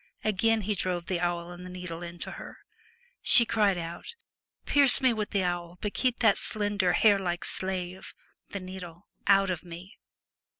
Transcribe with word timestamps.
Again 0.23 0.61
he 0.61 0.73
drove 0.73 1.05
the 1.05 1.19
awl 1.19 1.51
and 1.51 1.63
needle 1.71 2.01
into 2.01 2.31
her. 2.31 2.57
She 3.21 3.45
cried 3.45 3.77
out,' 3.77 4.15
Pierce 4.65 4.99
me 4.99 5.13
with 5.13 5.29
the 5.29 5.43
awl, 5.43 5.77
but 5.79 5.93
keep 5.93 6.21
that 6.21 6.39
slender, 6.39 6.93
hair 6.93 7.19
like 7.19 7.45
slave 7.45 8.15
(the 8.49 8.59
needle) 8.59 9.05
out 9.27 9.51
of 9.51 9.61
me.' 9.63 9.99